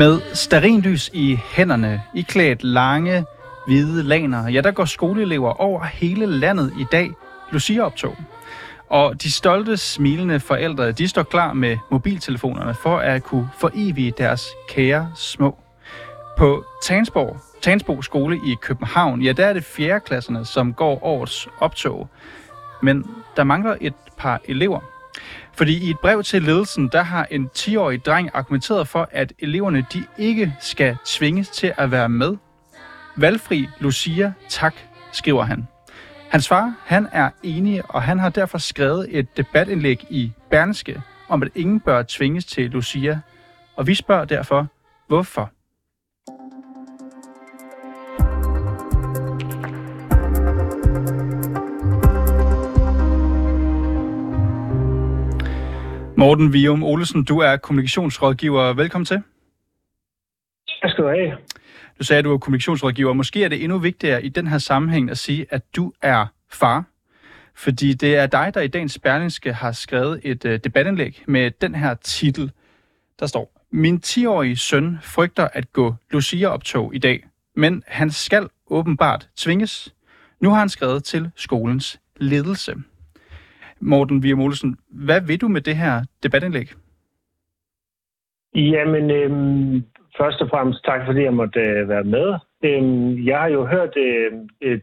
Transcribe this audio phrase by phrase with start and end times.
[0.00, 3.24] Med starinlys i hænderne, iklædt lange,
[3.66, 7.10] hvide laner, ja, der går skoleelever over hele landet i dag
[7.52, 8.16] Lucia-optog.
[8.88, 14.46] Og de stolte, smilende forældre, de står klar med mobiltelefonerne for at kunne forevige deres
[14.68, 15.58] kære små.
[16.38, 21.48] På Tansborg, Tansborg skole i København, ja, der er det fjerde klasserne, som går årets
[21.58, 22.08] optog.
[22.82, 24.80] Men der mangler et par elever.
[25.52, 29.86] Fordi i et brev til ledelsen, der har en 10-årig dreng argumenteret for, at eleverne
[29.92, 32.36] de ikke skal tvinges til at være med.
[33.16, 34.74] Valgfri Lucia, tak,
[35.12, 35.68] skriver han.
[36.30, 41.42] Hans far, han er enig, og han har derfor skrevet et debatindlæg i Berneske om,
[41.42, 43.20] at ingen bør tvinges til Lucia.
[43.76, 44.66] Og vi spørger derfor,
[45.08, 45.50] hvorfor?
[56.20, 58.72] Morten Vium Olesen, du er kommunikationsrådgiver.
[58.72, 59.22] Velkommen til.
[60.82, 61.36] Tak skal du have.
[61.98, 63.12] Du sagde, at du er kommunikationsrådgiver.
[63.12, 66.84] Måske er det endnu vigtigere i den her sammenhæng at sige, at du er far.
[67.54, 71.74] Fordi det er dig, der i dagens Berlingske har skrevet et uh, debatindlæg med den
[71.74, 72.52] her titel.
[73.20, 77.26] Der står, Min 10-årige søn frygter at gå Lucia-optog i dag,
[77.56, 79.94] men han skal åbenbart tvinges.
[80.40, 82.74] Nu har han skrevet til skolens ledelse.
[83.80, 86.68] Morten Vier Olsen, hvad vil du med det her debatindlæg?
[88.54, 89.84] Jamen, øhm,
[90.18, 92.34] først og fremmest tak, fordi jeg måtte øh, være med.
[92.64, 94.82] Øhm, jeg har jo hørt øh, et,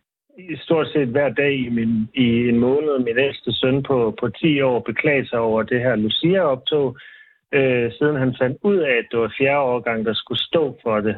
[0.56, 4.62] stort set hver dag i, min, i en måned min ældste søn på, på 10
[4.62, 6.98] år beklage sig over det her Lucia-optog,
[7.54, 11.00] øh, siden han fandt ud af, at det var fjerde årgang, der skulle stå for
[11.00, 11.16] det.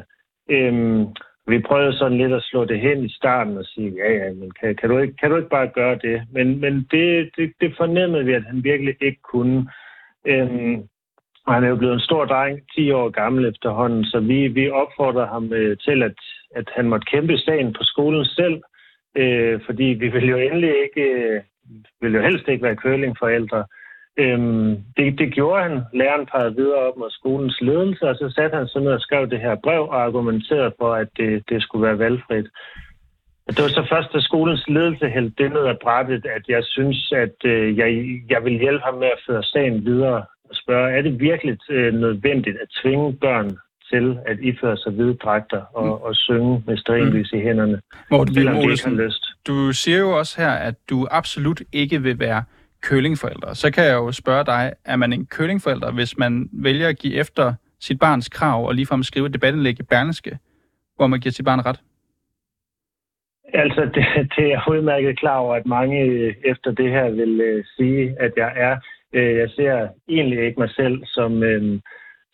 [0.50, 1.06] Øhm,
[1.50, 4.50] vi prøvede sådan lidt at slå det hen i starten og sige, ja, ja, men
[4.60, 6.22] kan, kan, du, ikke, kan du ikke bare gøre det?
[6.32, 9.70] Men, men det, det, det fornemmede vi, at han virkelig ikke kunne.
[10.26, 10.82] Øhm,
[11.46, 14.70] og han er jo blevet en stor dreng, 10 år gammel efterhånden, så vi, vi
[14.70, 16.18] opfordrer ham øh, til, at,
[16.54, 18.62] at han måtte kæmpe sagen på skolen selv,
[19.16, 21.40] øh, fordi vi vil jo endelig ikke, øh,
[22.00, 23.64] vil jo helst ikke være curlingforældre.
[24.18, 25.82] Øhm, det, det gjorde han.
[25.92, 29.30] Læreren pegede videre op mod skolens ledelse, og så satte han sig ned og skrev
[29.30, 32.46] det her brev og argumenterede for, at det, det skulle være valgfrit.
[33.46, 37.12] Det var så først, da skolens ledelse hældte det ned af brættet, at jeg synes,
[37.12, 37.88] at øh, jeg,
[38.30, 41.94] jeg vil hjælpe ham med at føre sagen videre og spørge, er det virkelig øh,
[41.94, 43.50] nødvendigt at tvinge børn
[43.92, 45.90] til at iføre sig hvide dragter og, mm.
[45.90, 47.38] og synge med strinlys mm.
[47.38, 49.24] i hænderne, Morten selvom de ikke har lyst.
[49.46, 52.44] Du siger jo også her, at du absolut ikke vil være
[52.82, 53.54] kølingforældre.
[53.54, 57.14] Så kan jeg jo spørge dig, er man en kølingforælder, hvis man vælger at give
[57.14, 60.38] efter sit barns krav og ligefrem skrive et debatindlæg i Berlingske,
[60.96, 61.80] hvor man giver sit barn ret?
[63.54, 64.04] Altså, det,
[64.36, 68.16] det er jeg udmærket klar over, at mange øh, efter det her vil øh, sige,
[68.20, 68.76] at jeg er.
[69.12, 71.80] Øh, jeg ser egentlig ikke mig selv som, øh,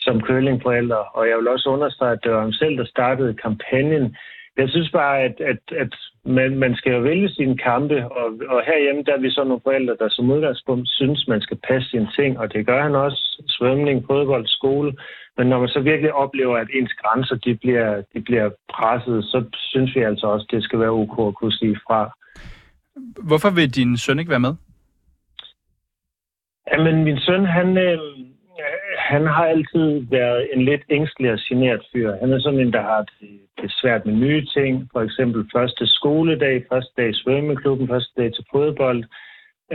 [0.01, 4.17] som kølingforælder, og jeg vil også understrege, at det var ham selv, der startede kampagnen.
[4.57, 5.95] Jeg synes bare, at, at, at
[6.25, 9.61] man, man skal jo vælge sine kampe, og, og herhjemme der er vi så nogle
[9.65, 13.43] forældre, der som udgangspunkt synes, man skal passe sine ting, og det gør han også.
[13.49, 14.97] Svømning, fodbold, skole.
[15.37, 19.45] Men når man så virkelig oplever, at ens grænser de bliver, de bliver presset, så
[19.55, 22.17] synes vi altså også, at det skal være ok at kunne sige fra.
[23.29, 24.55] Hvorfor vil din søn ikke være med?
[26.73, 27.99] Jamen, min søn, han, øh,
[29.13, 32.17] han har altid været en lidt ængstelig og generet fyr.
[32.21, 34.89] Han er sådan en, der har det, det svært med nye ting.
[34.93, 39.05] For eksempel første skoledag, første dag i svømmeklubben, første dag til fodbold.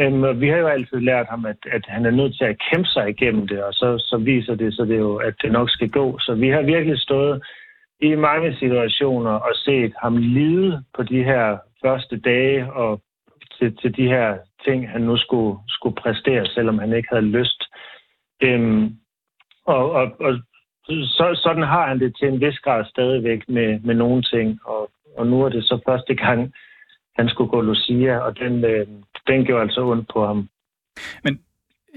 [0.02, 2.88] Um, vi har jo altid lært ham, at, at han er nødt til at kæmpe
[2.88, 5.90] sig igennem det, og så, så viser det sig det jo, at det nok skal
[5.90, 6.20] gå.
[6.20, 7.44] Så vi har virkelig stået
[8.02, 13.02] i mange situationer og set ham lide på de her første dage og
[13.58, 17.62] til, til de her ting, han nu skulle, skulle præstere, selvom han ikke havde lyst.
[18.44, 18.96] Øhm,
[19.66, 20.40] og, og, og
[20.88, 24.60] så, sådan har han det til en vis grad stadigvæk med, med nogle ting.
[24.66, 26.54] Og, og nu er det så første gang,
[27.16, 28.88] han skulle gå Lucia, og den, øh,
[29.28, 30.50] den gjorde altså ondt på ham.
[31.24, 31.40] Men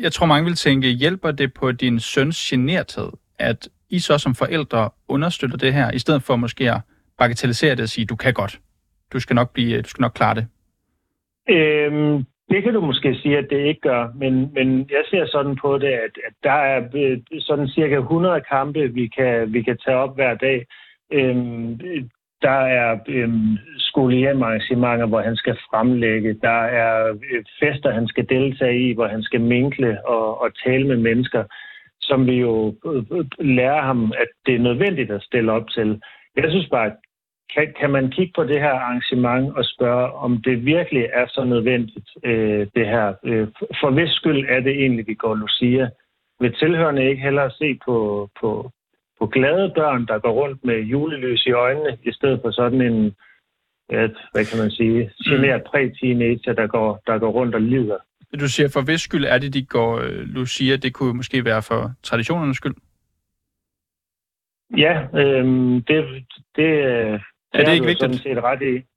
[0.00, 4.34] jeg tror, mange vil tænke, hjælper det på din søns generthed, at I så som
[4.34, 6.80] forældre understøtter det her, i stedet for måske at
[7.18, 8.60] bagatellisere det og sige, du kan godt.
[9.12, 10.46] Du skal nok, blive, du skal nok klare det.
[11.48, 15.56] Øhm, det kan du måske sige, at det ikke gør, men, men jeg ser sådan
[15.56, 19.78] på det, at, at der er øh, sådan cirka 100 kampe, vi kan, vi kan
[19.84, 20.66] tage op hver dag.
[21.12, 21.80] Øhm,
[22.42, 26.34] der er øhm, skolehjemarrangementer, hvor han skal fremlægge.
[26.42, 30.86] Der er øh, fester, han skal deltage i, hvor han skal minkle og, og tale
[30.86, 31.44] med mennesker,
[32.00, 36.00] som vi jo øh, lærer ham, at det er nødvendigt at stille op til.
[36.36, 36.96] Jeg synes bare, at
[37.54, 41.44] kan, kan man kigge på det her arrangement og spørge, om det virkelig er så
[41.44, 43.14] nødvendigt, øh, det her?
[43.24, 43.48] Øh,
[43.80, 45.90] for hvis skyld er det egentlig, vi går Lucia?
[46.40, 48.70] Vil tilhørende ikke hellere se på, på,
[49.18, 53.04] på glade børn, der går rundt med julelys i øjnene, i stedet for sådan en,
[53.90, 57.98] et, hvad kan man sige, generet præ-teenager, der går, der går rundt og lider.
[58.40, 60.76] Du siger, for hvis skyld er det, de går øh, Lucia?
[60.76, 62.74] Det kunne måske være for traditionernes skyld?
[64.76, 66.24] Ja, øhm, det,
[66.56, 66.70] det,
[67.54, 68.00] er det ikke vigtigt?
[68.00, 68.93] sådan set ret i.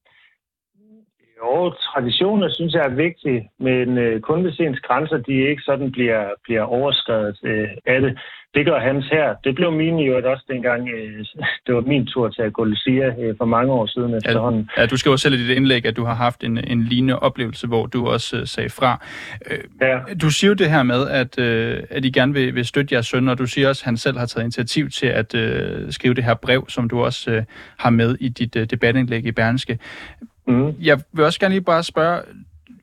[1.40, 5.92] Jo, traditioner synes jeg er vigtige, men øh, kun hvis ens grænser de ikke sådan
[5.92, 8.20] bliver, bliver overskrevet øh, af det.
[8.54, 9.36] Det gør hans her.
[9.44, 11.26] Det blev min jo også dengang, øh,
[11.66, 14.70] det var min tur til at gå Lucia øh, for mange år siden efterhånden.
[14.78, 17.68] Ja, du skriver selv i dit indlæg, at du har haft en, en lignende oplevelse,
[17.68, 19.06] hvor du også øh, sagde fra.
[19.52, 20.00] Øh, ja.
[20.22, 23.08] Du siger jo det her med, at, øh, at I gerne vil, vil støtte jeres
[23.08, 26.14] søn, og du siger også, at han selv har taget initiativ til at øh, skrive
[26.14, 27.44] det her brev, som du også øh,
[27.78, 29.80] har med i dit øh, debatindlæg i Berlingske.
[30.48, 30.74] Mm.
[30.82, 32.22] Jeg vil også gerne lige bare spørge,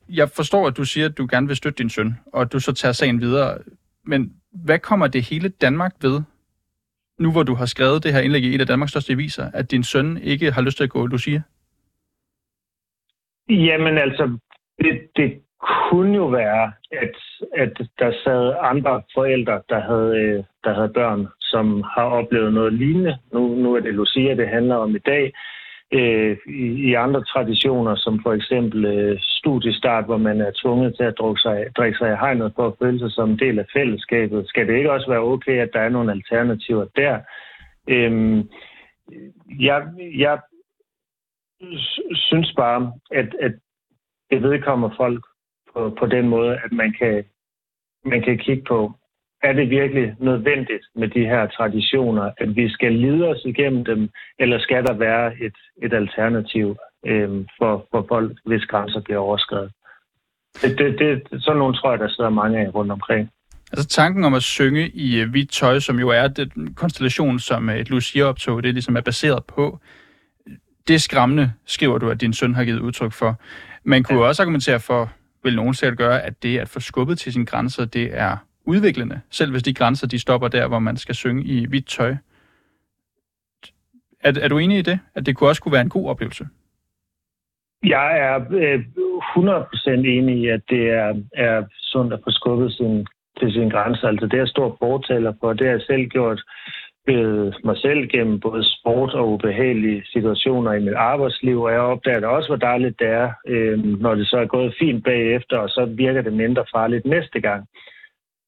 [0.09, 2.59] jeg forstår, at du siger, at du gerne vil støtte din søn, og at du
[2.59, 3.57] så tager sagen videre,
[4.03, 6.21] men hvad kommer det hele Danmark ved,
[7.19, 9.71] nu hvor du har skrevet det her indlæg i et af Danmarks største aviser, at
[9.71, 11.41] din søn ikke har lyst til at gå Lucia?
[13.49, 14.37] Jamen altså,
[14.79, 15.41] det, det
[15.89, 17.15] kunne jo være, at,
[17.53, 23.17] at der sad andre forældre, der havde, der havde børn, som har oplevet noget lignende.
[23.33, 25.33] Nu, nu er det Lucia, det handler om i dag
[25.93, 31.03] øh, i, i andre traditioner, som for eksempel øh, studiestart, hvor man er tvunget til
[31.03, 33.65] at drikke sig, drikke sig i hegnet for at føle sig som en del af
[33.73, 34.47] fællesskabet.
[34.47, 37.19] Skal det ikke også være okay, at der er nogle alternativer der?
[37.87, 38.45] Øh,
[39.59, 39.87] jeg,
[40.17, 40.39] jeg
[42.13, 43.53] synes bare, at, at
[44.31, 45.25] det vedkommer folk
[45.73, 47.23] på, på den måde, at man kan,
[48.05, 48.91] man kan kigge på,
[49.47, 54.09] er det virkelig nødvendigt med de her traditioner, at vi skal lide os igennem dem,
[54.39, 56.75] eller skal der være et, et alternativ
[57.07, 59.71] øh, for, for folk, hvis grænser bliver overskrevet?
[60.61, 63.29] Det, det, det, sådan nogle tror jeg, der sidder mange af rundt omkring.
[63.71, 67.69] Altså tanken om at synge i uh, hvidt tøj, som jo er den konstellation, som
[67.69, 69.79] uh, et Lucia-optog, det ligesom er baseret på,
[70.87, 73.39] det er skræmmende, skriver du, at din søn har givet udtryk for.
[73.83, 74.27] Man kunne ja.
[74.27, 75.11] også argumentere for,
[75.43, 79.21] vil nogen sikkert gøre, at det at få skubbet til sine grænser, det er udviklende,
[79.29, 82.15] selv hvis de grænser de stopper der, hvor man skal synge i hvidt tøj.
[84.19, 86.47] Er, er du enig i det, at det kunne også kunne være en god oplevelse?
[87.83, 88.79] Jeg er øh,
[89.37, 93.07] 100% enig i, at det er, er sundt at få skubbet sin,
[93.39, 94.07] til sin grænse.
[94.07, 95.53] Altså det er jeg stor fortaler for.
[95.53, 96.41] Det har jeg selv gjort
[97.07, 102.27] ved mig selv gennem både sport og ubehagelige situationer i mit arbejdsliv, og jeg opdager
[102.27, 105.85] også, hvor dejligt det er, øh, når det så er gået fint bagefter, og så
[105.85, 107.67] virker det mindre farligt næste gang.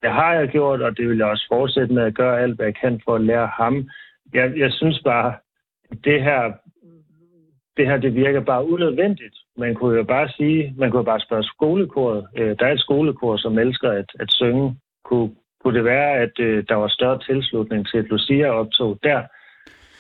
[0.02, 2.66] Det har jeg gjort, og det vil jeg også fortsætte med at gøre alt, hvad
[2.66, 3.90] jeg kan for at lære ham.
[4.34, 5.34] Jeg, jeg synes bare,
[6.04, 6.52] det her,
[7.78, 9.36] det her det virker bare unødvendigt.
[9.58, 12.28] Man kunne jo bare sige, man kunne bare spørge skolekoret.
[12.38, 14.80] Øh, der er et skolekor, som elsker at, at synge.
[15.06, 15.30] Kunne,
[15.64, 19.22] kunne det være, at øh, der var større tilslutning til et Lucia-optog der?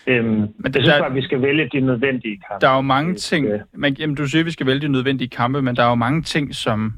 [0.07, 2.65] Øhm, men det, jeg synes bare, at vi skal vælge de nødvendige kampe.
[2.65, 5.29] Der er jo mange ting, man, jamen, du siger, at vi skal vælge de nødvendige
[5.29, 6.93] kampe, men der er jo mange ting, som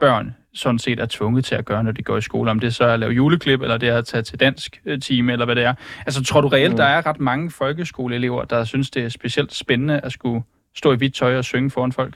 [0.00, 2.50] børn sådan set er tvunget til at gøre, når de går i skole.
[2.50, 5.00] Om det så er at lave juleklip, eller det er at tage til dansk øh,
[5.00, 5.74] time, eller hvad det er.
[6.06, 6.76] Altså, tror du reelt, mm.
[6.76, 10.42] der er ret mange folkeskoleelever, der synes, det er specielt spændende at skulle
[10.76, 12.14] stå i hvidt tøj og synge foran folk?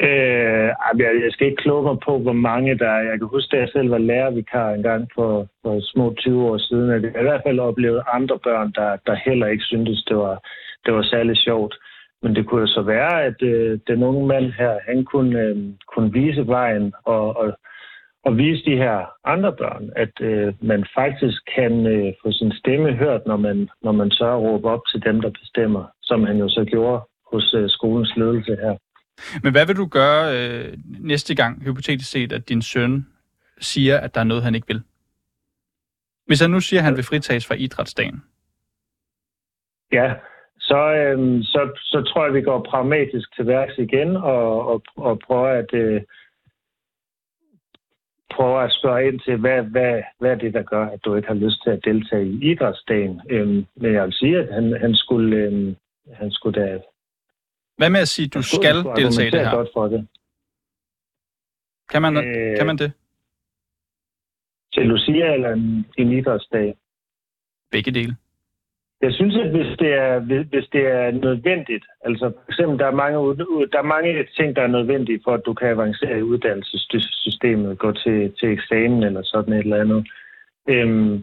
[0.00, 0.70] Øh,
[1.26, 3.02] jeg skal ikke kloge mig på, hvor mange der er.
[3.10, 6.58] Jeg kan huske, at jeg selv var lærervikar en gang for, for små 20 år
[6.58, 10.16] siden, at jeg i hvert fald oplevede andre børn, der, der heller ikke syntes, det
[10.16, 10.36] var,
[10.86, 11.74] det var særlig sjovt.
[12.22, 15.56] Men det kunne jo så være, at øh, den unge mand her, han kunne, øh,
[15.94, 17.58] kunne vise vejen og, og,
[18.24, 22.92] og vise de her andre børn, at øh, man faktisk kan øh, få sin stemme
[22.92, 26.48] hørt, når man, når man så råber op til dem, der bestemmer, som han jo
[26.48, 27.00] så gjorde
[27.32, 28.76] hos øh, skolens ledelse her.
[29.42, 33.06] Men hvad vil du gøre øh, næste gang, hypotetisk set, at din søn
[33.60, 34.82] siger, at der er noget, han ikke vil?
[36.26, 38.22] Hvis han nu siger, at han vil fritages fra idrætsdagen.
[39.92, 40.14] Ja,
[40.68, 45.18] så, øhm, så, så tror jeg, vi går pragmatisk til værks igen og, og, og
[45.18, 46.02] prøver at øh,
[48.34, 51.28] prøver at spørge ind til, hvad, hvad, hvad er det, der gør, at du ikke
[51.28, 53.20] har lyst til at deltage i idrætsdagen.
[53.30, 55.76] Øhm, men jeg vil sige, at han, han skulle, øhm,
[56.12, 56.80] han skulle da...
[57.76, 59.56] Hvad med at sige, at du skal deltage i det her?
[59.56, 60.08] Godt for det.
[61.90, 62.92] Kan man, øh, kan man det?
[64.74, 66.76] Til Lucia eller en, en idrætsdag?
[67.70, 68.16] Begge dele.
[69.02, 70.18] Jeg synes, at hvis det er,
[70.52, 73.18] hvis det er nødvendigt, altså for eksempel, der er, mange,
[73.72, 77.92] der er mange ting, der er nødvendige for, at du kan avancere i uddannelsessystemet, gå
[77.92, 80.08] til, til eksamen eller sådan et eller andet.
[80.68, 81.22] Øhm,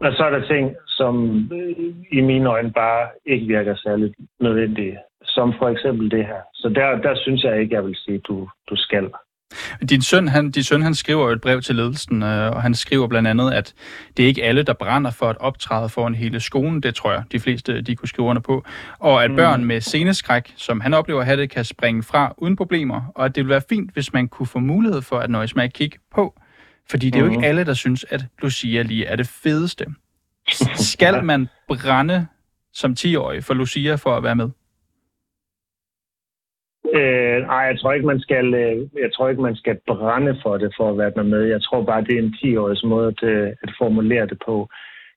[0.00, 1.14] og så er der ting, som
[1.52, 6.40] øh, i mine øjne bare ikke virker særligt nødvendige, som for eksempel det her.
[6.54, 9.10] Så der, der synes jeg ikke, jeg vil sige, at du, du skal.
[9.90, 12.74] Din søn, han, din søn, han skriver jo et brev til ledelsen, øh, og han
[12.74, 13.74] skriver blandt andet, at
[14.16, 16.82] det er ikke alle, der brænder for at optræde foran hele skolen.
[16.82, 18.64] Det tror jeg, de fleste de kunne skrive under på.
[18.98, 19.36] Og at mm.
[19.36, 23.12] børn med sceneskræk, som han oplever at have det, kan springe fra uden problemer.
[23.14, 25.64] Og at det ville være fint, hvis man kunne få mulighed for at nøjes med
[25.64, 26.40] at kigge på.
[26.90, 27.44] Fordi det er jo ikke mm.
[27.44, 29.86] alle, der synes, at Lucia lige er det fedeste.
[30.92, 32.26] Skal man brænde
[32.72, 34.50] som 10-årig for Lucia for at være med?
[36.94, 40.56] Øh, nej, jeg tror ikke, man skal, øh, jeg tror ikke, man skal brænde for
[40.58, 41.42] det for at være med.
[41.44, 44.68] Jeg tror bare, det er en 10-års måde at, øh, at formulere det på.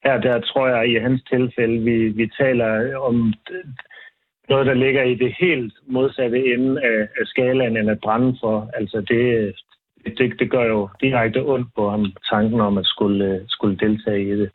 [0.03, 3.33] Her der tror jeg, i hans tilfælde, vi, vi taler om
[4.49, 8.69] noget, der ligger i det helt modsatte ende af, af skalaen, end at brænde for.
[8.73, 9.55] Altså det,
[10.17, 14.21] det, det gør jo direkte ondt på ham, tanken om at skulle, øh, skulle deltage
[14.21, 14.51] i det.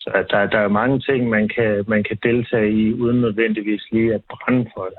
[0.00, 4.14] Så der, der er mange ting, man kan, man kan deltage i, uden nødvendigvis lige
[4.14, 4.98] at brænde for det.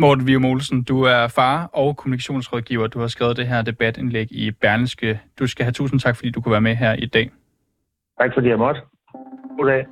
[0.00, 2.86] Morten Vium Olsen, du er far og kommunikationsrådgiver.
[2.86, 5.20] Du har skrevet det her debatindlæg i Berlingske.
[5.38, 7.30] Du skal have tusind tak, fordi du kunne være med her i dag.
[8.20, 8.80] Tak fordi jeg måtte.
[9.58, 9.86] Goddag.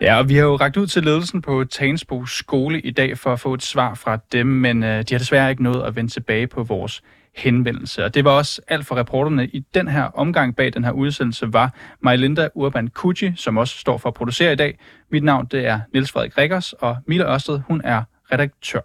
[0.00, 3.32] Ja, og vi har jo ragt ud til ledelsen på Tagensbo skole i dag for
[3.32, 6.10] at få et svar fra dem, men øh, de har desværre ikke nået at vende
[6.10, 7.02] tilbage på vores
[7.34, 8.04] henvendelse.
[8.04, 11.52] Og det var også alt for reporterne i den her omgang bag den her udsendelse
[11.52, 14.78] var Majlinda Urban Kuji, som også står for at producere i dag.
[15.10, 18.80] Mit navn det er Niels Frederik Rikkers, og Mille Ørsted, hun er redaktør.